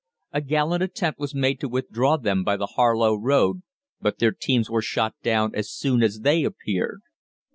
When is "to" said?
1.59-1.69